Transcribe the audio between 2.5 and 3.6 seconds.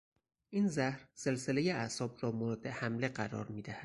حمله قرار